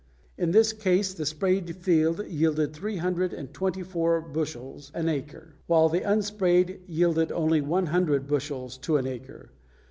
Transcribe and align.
In 0.35 0.49
this 0.49 0.73
case 0.73 1.13
the 1.13 1.27
sprayed 1.27 1.75
field 1.75 2.25
yielded 2.25 2.73
three 2.73 2.97
hundred 2.97 3.33
and 3.35 3.53
twenty 3.53 3.83
four 3.83 4.19
bushels 4.19 4.89
an 4.95 5.07
acre, 5.07 5.53
while 5.67 5.89
the 5.89 6.01
unsprayed 6.01 6.79
yielded 6.87 7.31
only 7.31 7.61
one 7.61 7.85
hundred 7.85 8.25
bushels 8.25 8.79
to 8.79 8.97
an 8.97 9.05
acre. 9.05 9.51